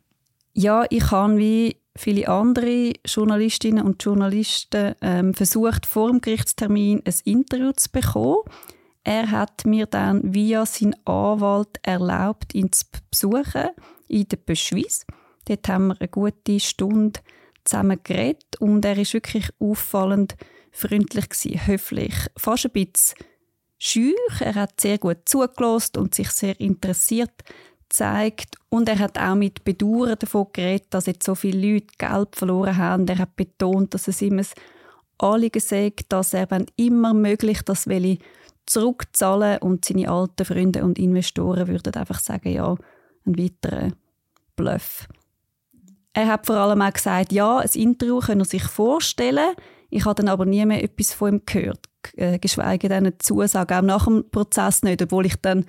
[0.53, 7.15] Ja, ich habe wie viele andere Journalistinnen und Journalisten ähm, versucht, vor dem Gerichtstermin ein
[7.25, 8.43] Interview zu bekommen.
[9.05, 13.71] Er hat mir dann via seinen Anwalt erlaubt, ihn zu besuchen
[14.09, 15.07] in der Beschweiz.
[15.47, 17.21] Dort haben wir eine gute Stunde
[17.65, 20.37] zusammen geredet und er ist wirklich auffallend
[20.73, 23.19] freundlich gewesen, höflich, fast ein bisschen
[23.79, 24.41] schüch.
[24.41, 27.33] Er hat sehr gut zugelassen und sich sehr interessiert
[27.91, 32.37] gezeigt und er hat auch mit Bedauern davon geredet, dass jetzt so viele Leute Geld
[32.37, 33.07] verloren haben.
[33.09, 34.47] Er hat betont, dass es ihm ein
[35.19, 38.19] Anliegen sei, dass er, wenn immer möglich, das will
[38.65, 42.77] zurückzahlen und seine alten Freunde und Investoren würden einfach sagen, ja,
[43.27, 43.89] ein weiterer
[44.57, 45.09] Bluff.
[46.13, 49.55] Er hat vor allem auch gesagt, ja, ein Interview können er sich vorstellen.
[49.91, 51.81] Ich habe dann aber nie mehr etwas von ihm gehört,
[52.17, 55.67] äh, geschweige denn eine Zusage, auch nach dem Prozess nicht, obwohl ich dann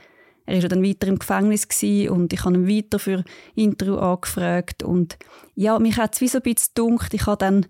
[0.51, 1.67] er war dann weiter im Gefängnis
[2.09, 3.23] und ich habe ihn weiter für
[3.55, 5.17] Interview angefragt und
[5.55, 7.65] ja, mich hat es wie so ein bisschen gedacht, ich habe dann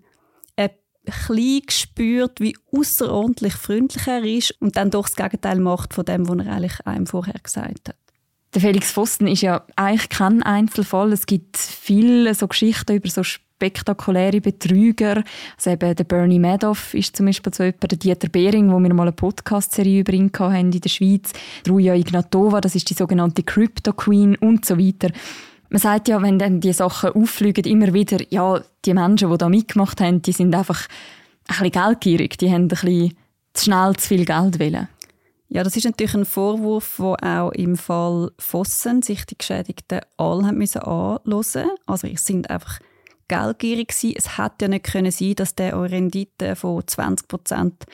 [0.56, 0.70] ein
[1.04, 6.28] bisschen gespürt, wie außerordentlich freundlich er ist und dann doch das Gegenteil macht von dem,
[6.28, 7.96] was er eigentlich einem vorher gesagt hat.
[8.54, 11.12] Der Felix Pfosten ist ja eigentlich kein Einzelfall.
[11.12, 13.22] Es gibt viele so Geschichten über so
[13.62, 15.22] spektakuläre Betrüger.
[15.56, 18.92] Also eben der Bernie Madoff ist zum Beispiel so jemand, der Dieter Behring, wo wir
[18.92, 21.32] mal eine Podcast-Serie über haben in der Schweiz.
[21.68, 25.10] Ruja Ignatova, das ist die sogenannte Crypto Queen und so weiter.
[25.70, 29.48] Man sagt ja, wenn dann die Sachen auffliegen, immer wieder, ja, die Menschen, die da
[29.48, 30.88] mitgemacht haben, die sind einfach
[31.46, 32.36] ein bisschen geldgierig.
[32.38, 33.14] Die haben ein bisschen
[33.54, 34.88] zu schnell zu viel Geld wollen.
[35.48, 40.46] Ja, das ist natürlich ein Vorwurf, wo auch im Fall Fossen sich die Geschädigten alle
[40.46, 41.70] haben müssen anhören.
[41.86, 42.80] Also es sind einfach
[43.32, 44.14] geldgierig gewesen.
[44.16, 47.84] Es hätte ja nicht können sein, dass der eure Rendite von 20 Prozent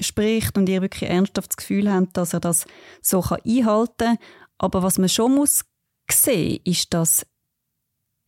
[0.00, 2.66] spricht und ihr wirklich ernsthaft das Gefühl habt, dass er das
[3.00, 4.18] so einhalten kann.
[4.58, 5.64] Aber was man schon muss
[6.10, 7.26] sehen, ist, dass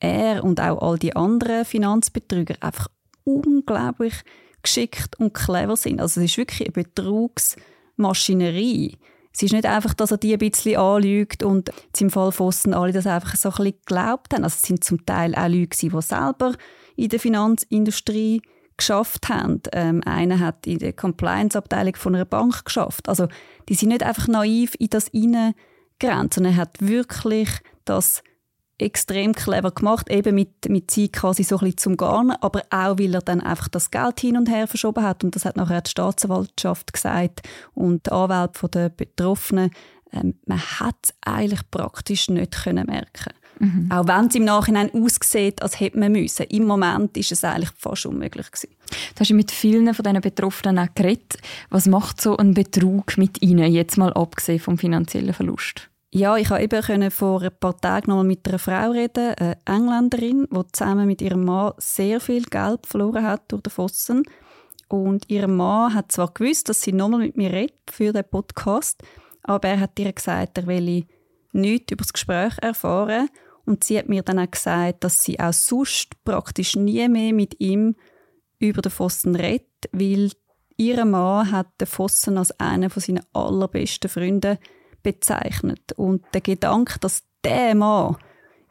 [0.00, 2.88] er und auch all die anderen Finanzbetrüger einfach
[3.24, 4.14] unglaublich
[4.62, 6.00] geschickt und clever sind.
[6.00, 7.56] Also es ist wirklich eine Betrugs-
[7.96, 8.96] Maschinerie.
[9.38, 11.70] Es ist nicht einfach, dass er die ein bisschen anlügt und
[12.00, 14.42] im Fall Fossen alle das einfach so ein bisschen geglaubt haben.
[14.42, 16.54] Also es sind zum Teil auch Leute, die selber
[16.96, 18.42] in der Finanzindustrie
[18.76, 19.62] geschafft haben.
[19.72, 23.08] Ähm, einer hat in der Compliance-Abteilung von einer Bank geschafft.
[23.08, 23.28] Also
[23.68, 27.48] die sind nicht einfach naiv in das hineingerannt, sondern er hat wirklich
[27.84, 28.24] das
[28.78, 32.98] extrem clever gemacht, eben mit, mit Zeit quasi so ein bisschen zum Garnen, aber auch,
[32.98, 35.82] weil er dann einfach das Geld hin und her verschoben hat und das hat nachher
[35.82, 37.40] die Staatsanwaltschaft gesagt
[37.74, 39.70] und die Anwälte der Betroffenen,
[40.12, 43.90] ähm, man hat es eigentlich praktisch nicht können merken mhm.
[43.90, 46.46] Auch wenn es im Nachhinein aussieht, als hätte man müssen.
[46.46, 48.74] Im Moment ist es eigentlich fast unmöglich gewesen.
[49.14, 51.38] Du hast mit vielen von diesen Betroffenen auch geredet.
[51.68, 55.90] Was macht so ein Betrug mit ihnen, jetzt mal abgesehen vom finanziellen Verlust?
[56.10, 60.48] Ja, ich konnte eben vor ein paar Tagen noch mit einer Frau reden, eine Engländerin,
[60.50, 64.22] die zusammen mit ihrem Mann sehr viel Geld verloren hat durch den Fossen.
[64.88, 69.02] Und ihr Mann hat zwar gewusst, dass sie nochmal mit mir redet für den Podcast,
[69.42, 71.04] aber er hat ihr gesagt, er will
[71.52, 73.28] nichts über das Gespräch erfahren.
[73.66, 77.60] Und sie hat mir dann auch gesagt, dass sie auch sonst praktisch nie mehr mit
[77.60, 77.96] ihm
[78.58, 80.30] über den Fossen redet, weil
[80.78, 84.56] ihr Mann hat den Fossen als einen von seinen allerbesten Freunden
[85.12, 85.92] bezeichnet.
[85.96, 88.16] Und der Gedanke, dass der Mann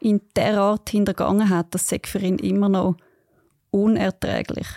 [0.00, 2.96] ihn derart hintergangen hat, das sei für ihn immer noch
[3.70, 4.68] unerträglich.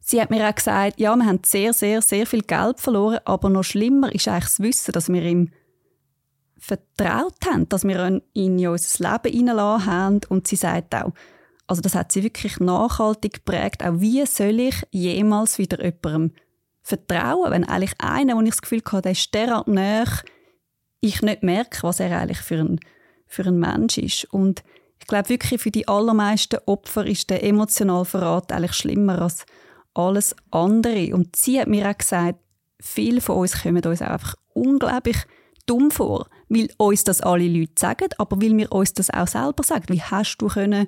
[0.00, 3.50] Sie hat mir auch gesagt, ja, wir haben sehr, sehr, sehr viel Geld verloren, aber
[3.50, 5.50] noch schlimmer ist eigentlich das Wissen, dass wir ihm
[6.56, 10.20] vertraut haben, dass wir ihn in unser Leben hineingelassen haben.
[10.28, 11.12] Und sie sagt auch,
[11.66, 16.32] also das hat sie wirklich nachhaltig geprägt, auch wie soll ich jemals wieder jemandem
[16.88, 20.06] vertrauen, wenn eigentlich einer, wo ich das Gefühl hatte, der ist derart nah,
[21.00, 22.80] ich nicht merke, was er eigentlich für ein,
[23.26, 24.24] für ein Mensch ist.
[24.32, 24.64] Und
[24.98, 29.44] ich glaube wirklich, für die allermeisten Opfer ist der emotionale Verrat eigentlich schlimmer als
[29.92, 31.14] alles andere.
[31.14, 32.38] Und sie hat mir auch gesagt,
[32.80, 35.18] viele von uns kommen uns auch einfach unglaublich
[35.66, 39.62] dumm vor, weil uns das alle Leute sagen, aber weil wir uns das auch selber
[39.62, 39.84] sagen.
[39.90, 40.86] Wie hast du können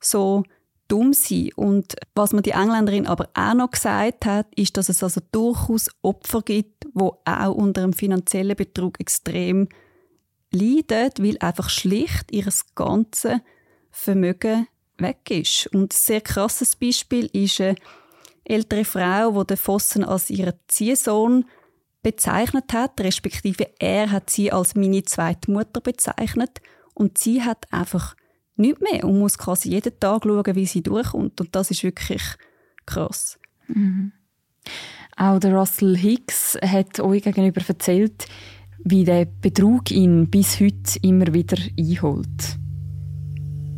[0.00, 0.42] so
[0.90, 1.50] dumm sein.
[1.56, 5.88] Und was mir die Engländerin aber auch noch gesagt hat, ist, dass es also durchaus
[6.02, 9.68] Opfer gibt, wo auch unter einem finanziellen Betrug extrem
[10.52, 13.40] leiden, weil einfach schlicht ihr ganzes
[13.90, 14.66] Vermögen
[14.98, 15.68] weg ist.
[15.68, 17.76] Und ein sehr krasses Beispiel ist eine
[18.44, 21.44] ältere Frau, die den Fossen als ihren Ziehsohn
[22.02, 26.60] bezeichnet hat, respektive er hat sie als meine zweite Mutter bezeichnet
[26.94, 28.14] und sie hat einfach
[28.60, 31.40] nicht mehr und muss quasi jeden Tag schauen, wie sie durchkommt.
[31.40, 32.22] Und das ist wirklich
[32.86, 33.38] krass.
[33.68, 34.12] Mhm.
[35.16, 38.26] Auch der Russell Hicks hat euch gegenüber erzählt,
[38.84, 42.58] wie der Betrug ihn bis heute immer wieder einholt.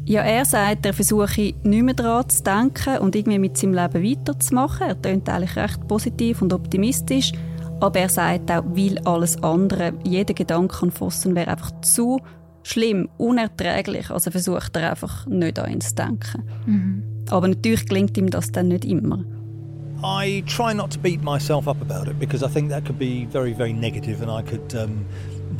[0.04, 4.04] Ja, er sagt, er versuche nicht mehr daran zu denken und irgendwie mit seinem Leben
[4.04, 4.88] weiterzumachen.
[4.88, 7.32] Er klingt eigentlich recht positiv und optimistisch.
[7.80, 12.20] Aber er sagt auch, weil alles andere, jeder Gedanke an Fossen wäre einfach zu
[12.62, 14.10] schlimm, unerträglich.
[14.10, 16.42] Also versucht er einfach nicht an ihn zu denken.
[16.66, 17.02] Mhm.
[17.28, 19.24] Aber natürlich gelingt ihm das dann nicht immer.
[20.04, 23.26] I try not to beat myself up about it because I think that could be
[23.30, 25.06] very, very negative and I could um,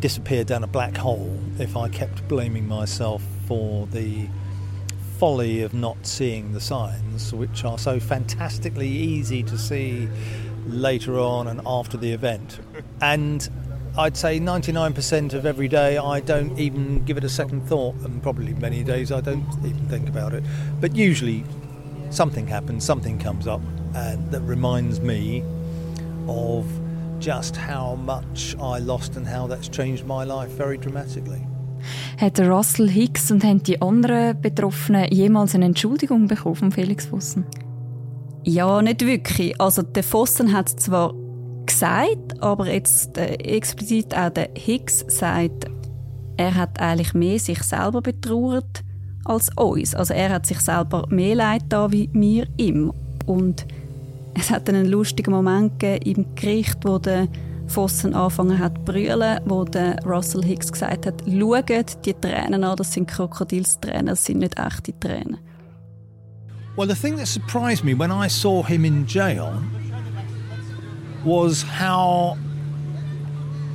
[0.00, 4.26] disappear down a black hole if I kept blaming myself for the
[5.18, 10.08] folly of not seeing the signs, which are so fantastically easy to see
[10.66, 12.58] later on and after the event.
[13.00, 13.48] And
[13.98, 18.22] I'd say 99% of every day I don't even give it a second thought, and
[18.22, 20.42] probably many days I don't even think about it.
[20.80, 21.44] But usually
[22.10, 23.60] something happens, something comes up,
[23.94, 25.44] and that reminds me
[26.26, 26.64] of
[27.18, 31.46] just how much I lost and how that's changed my life very dramatically.
[32.16, 37.44] Hat Russell Hicks und haben die anderen Betroffenen jemals eine Entschuldigung bekommen von Felix Vossen?
[38.44, 39.60] Ja, nicht wirklich.
[39.60, 41.14] Also der Vossen hat zwar
[41.66, 45.66] gesagt, aber jetzt äh, explizit auch der Hicks sagt,
[46.36, 48.82] er hat eigentlich mehr sich selber betrauert
[49.24, 49.94] als uns.
[49.94, 52.92] Also er hat sich selber mehr Leid da wie mir ihm.
[53.26, 53.66] Und
[54.34, 57.28] es hat einen lustigen Moment gegeben im Gericht, wo der
[57.66, 62.76] Fossen angefangen hat zu brüllen, wo der Russell Hicks gesagt hat, schaut die Tränen an,
[62.76, 65.38] das sind Krokodilstränen, das sind nicht echte Tränen.
[66.76, 69.52] Well, the thing that surprised me when I saw him in jail
[71.24, 72.36] was how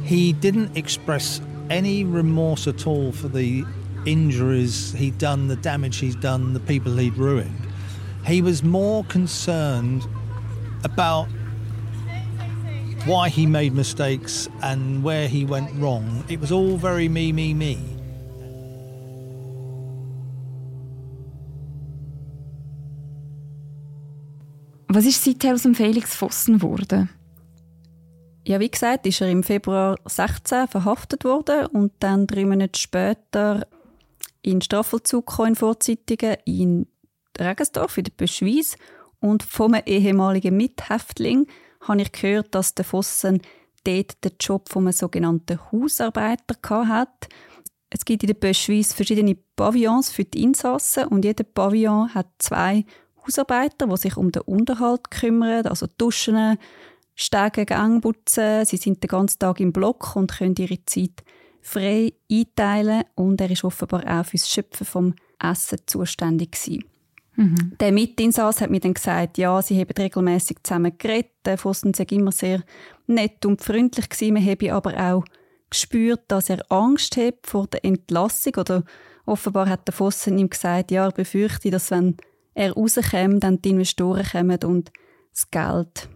[0.03, 3.65] he didn't express any remorse at all for the
[4.05, 7.67] injuries he'd done, the damage he'd done, the people he'd ruined.
[8.25, 10.07] He was more concerned
[10.83, 11.27] about
[13.05, 16.23] why he made mistakes and where he went wrong.
[16.29, 17.77] It was all very me, me, me.
[24.89, 27.09] Was ist seither aus dem Felix Vossen geworden?
[28.47, 33.67] Ja, wie gesagt, ist er im Februar 16 verhaftet worden und dann drei Monate später
[34.41, 36.87] in Strafvollzug in Vorzeitigen in
[37.37, 38.77] Regensdorf in der Beschweiz.
[39.19, 41.47] Und vom ehemaligen Mithäftling
[41.81, 43.41] habe ich gehört, dass der Fossen
[43.83, 46.55] dort den Job vom sogenannten Hausarbeiter
[46.87, 47.27] hat.
[47.89, 52.85] Es gibt in der Böschweiz verschiedene Pavillons für die Insassen und jeder Pavillon hat zwei
[53.25, 56.57] Hausarbeiter, die sich um den Unterhalt kümmern, also Duschen,
[57.19, 58.63] Stege, Gang putzen.
[58.63, 61.23] Sie sind den ganzen Tag im Block und können ihre Zeit
[61.61, 66.83] frei einteilen und er ist offenbar auch fürs Schöpfen vom Essen zuständig gewesen.
[67.35, 67.73] Mhm.
[67.79, 71.31] Der Mitinsass hat mir dann gesagt, ja, sie haben regelmäßig zusammen geredet.
[71.43, 72.63] Der Fossen sei immer sehr
[73.07, 74.33] nett und freundlich gewesen.
[74.35, 75.25] Man habe aber auch
[75.71, 78.83] gespürt, dass er Angst hat vor der Entlassung oder
[79.25, 82.17] offenbar hat der Fossen ihm gesagt, ja, er befürchte, dass wenn
[82.53, 84.91] er rauskommt, dann die Investoren kommen und
[85.31, 86.09] das Geld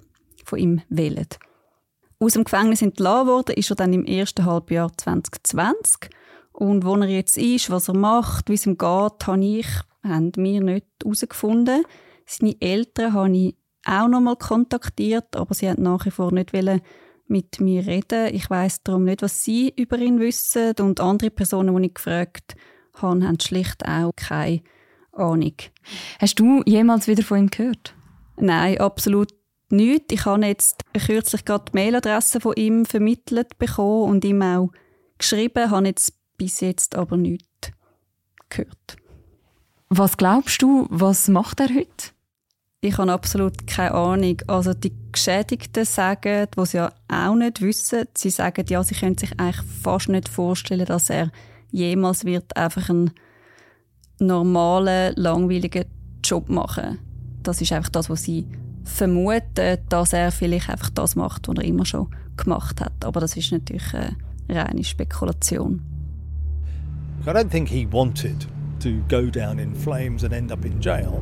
[0.46, 1.28] von ihm wählen.
[2.20, 6.10] Aus dem Gefängnis entlassen worden ist er dann im ersten Halbjahr 2020
[6.52, 9.68] und wo er jetzt ist, was er macht, wie es ihm geht, habe ich
[10.04, 11.84] haben wir nicht herausgefunden.
[12.26, 16.54] Seine Eltern habe ich auch noch mal kontaktiert, aber sie haben nach wie vor nicht
[17.28, 18.34] mit mir reden.
[18.34, 22.56] Ich weiß darum nicht, was sie über ihn wissen und andere Personen, die ich gefragt
[22.94, 24.62] habe, haben schlicht auch keine
[25.14, 25.56] Ahnung.
[26.20, 27.96] Hast du jemals wieder von ihm gehört?
[28.38, 29.30] Nein, absolut
[29.72, 30.12] nicht.
[30.12, 34.72] Ich habe jetzt kürzlich gerade die Mailadresse von ihm vermittelt bekommen und ihm auch
[35.18, 37.72] geschrieben, habe jetzt bis jetzt aber nichts
[38.50, 38.98] gehört.
[39.90, 42.12] Was glaubst du, was macht er heute?
[42.84, 44.42] Ich habe absolut keine Ahnung.
[44.48, 49.18] Also die Geschädigten sagen, die sie ja auch nicht wissen, sie sagen, ja, sie können
[49.18, 51.32] sich eigentlich fast nicht vorstellen, dass er
[51.70, 53.12] jemals wird einfach einen
[54.20, 55.86] normalen, langweiligen
[56.24, 56.98] Job machen.
[57.44, 58.48] Das ist einfach das, was sie
[58.84, 62.08] vermuten, dass er vielleicht einfach das macht, was er immer schon
[62.38, 63.06] gemacht hat.
[63.06, 64.16] Aber das ist natürlich eine
[64.50, 65.82] reine Spekulation.
[67.26, 68.48] I don't think he wanted
[68.80, 71.22] to go down in flames and end up in jail.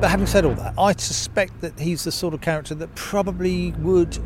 [0.00, 3.72] But having said all that, I suspect that he's the sort of character that probably
[3.78, 4.18] would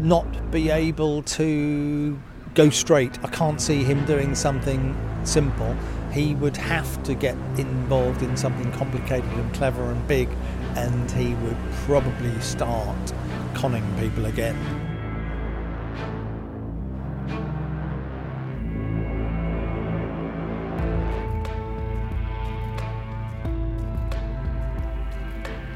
[0.00, 2.18] not be able to
[2.54, 3.18] go straight.
[3.24, 5.76] I can't see him doing something simple.
[6.12, 10.28] He would have to get involved in something complicated and clever and big,
[10.76, 11.56] and he would
[11.86, 13.12] probably start
[13.54, 14.56] conning people again.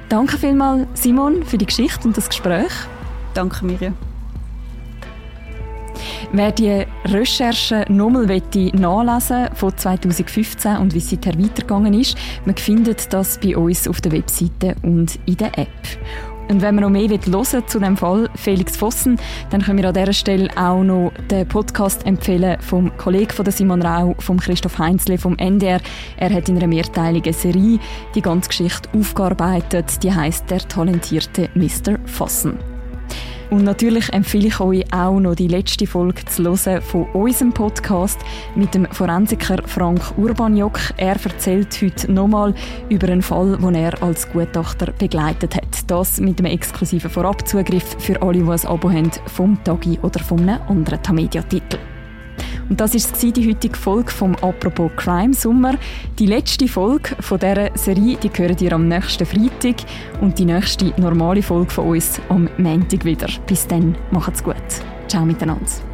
[0.08, 2.72] Danke vielmals, Simon, für die Geschichte und das Gespräch.
[3.34, 3.94] Danke, Miriam.
[6.30, 13.10] Wer die Recherche nochmal nachlesen von 2015 und wie es seither weitergegangen ist, man findet
[13.14, 15.68] das bei uns auf der Webseite und in der App.
[16.50, 19.18] Und wenn man noch mehr hören zu dem Fall Felix Vossen,
[19.50, 23.82] dann können wir an dieser Stelle auch noch den Podcast empfehlen vom Kollegen von Simon
[23.82, 25.80] Rau, vom Christoph Heinzle vom NDR.
[26.18, 27.78] Er hat in einer mehrteiligen Serie
[28.14, 30.02] die ganze Geschichte aufgearbeitet.
[30.02, 31.98] Die heißt Der talentierte Mr.
[32.06, 32.77] Vossen.
[33.50, 38.20] Und natürlich empfehle ich euch auch noch die letzte Folge zu hören von unserem Podcast
[38.54, 40.78] mit dem Forensiker Frank Urbaniok.
[40.98, 42.54] Er erzählt heute nochmal
[42.90, 45.90] über einen Fall, den er als Gutachter begleitet hat.
[45.90, 50.40] Das mit einem exklusiven Vorabzugriff für alle, die ein Abo haben vom Tagi oder von
[50.40, 51.78] einem anderen Tamedia-Titel.
[52.68, 55.74] Und das war die heutige Folge vom «Apropos Crime Sommer».
[56.18, 59.76] Die letzte Folge von dieser Serie, die hören ihr am nächsten Freitag
[60.20, 63.28] und die nächste normale Folge von uns am Montag wieder.
[63.46, 64.56] Bis dann, macht's gut.
[65.08, 65.87] Ciao miteinander.